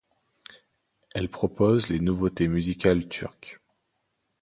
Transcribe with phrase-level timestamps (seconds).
[1.13, 3.59] Elle propose les nouveautés musicales turques.